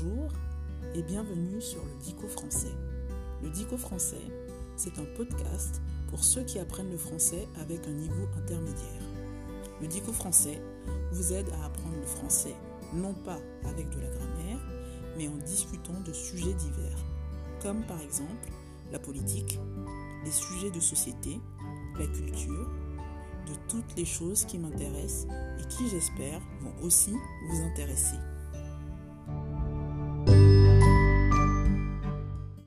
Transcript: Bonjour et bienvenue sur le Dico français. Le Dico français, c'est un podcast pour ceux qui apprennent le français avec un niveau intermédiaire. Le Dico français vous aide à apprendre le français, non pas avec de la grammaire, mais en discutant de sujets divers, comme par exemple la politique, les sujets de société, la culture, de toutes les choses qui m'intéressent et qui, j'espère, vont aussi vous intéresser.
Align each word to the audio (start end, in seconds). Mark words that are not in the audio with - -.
Bonjour 0.00 0.28
et 0.94 1.02
bienvenue 1.02 1.60
sur 1.60 1.84
le 1.84 1.92
Dico 2.04 2.28
français. 2.28 2.72
Le 3.42 3.50
Dico 3.50 3.76
français, 3.76 4.20
c'est 4.76 4.98
un 4.98 5.04
podcast 5.16 5.80
pour 6.08 6.22
ceux 6.22 6.42
qui 6.42 6.58
apprennent 6.58 6.90
le 6.90 6.98
français 6.98 7.48
avec 7.60 7.86
un 7.86 7.92
niveau 7.92 8.28
intermédiaire. 8.36 9.02
Le 9.80 9.86
Dico 9.86 10.12
français 10.12 10.60
vous 11.12 11.32
aide 11.32 11.48
à 11.50 11.66
apprendre 11.66 11.96
le 11.96 12.06
français, 12.06 12.54
non 12.94 13.14
pas 13.14 13.38
avec 13.64 13.88
de 13.90 14.00
la 14.00 14.08
grammaire, 14.08 14.60
mais 15.16 15.28
en 15.28 15.36
discutant 15.36 16.00
de 16.04 16.12
sujets 16.12 16.54
divers, 16.54 17.04
comme 17.62 17.84
par 17.86 18.00
exemple 18.00 18.50
la 18.92 18.98
politique, 18.98 19.58
les 20.24 20.30
sujets 20.30 20.70
de 20.70 20.80
société, 20.80 21.40
la 21.98 22.06
culture, 22.06 22.70
de 23.46 23.54
toutes 23.68 23.96
les 23.96 24.04
choses 24.04 24.44
qui 24.44 24.58
m'intéressent 24.58 25.26
et 25.58 25.66
qui, 25.68 25.88
j'espère, 25.88 26.40
vont 26.60 26.84
aussi 26.84 27.14
vous 27.48 27.62
intéresser. 27.62 28.16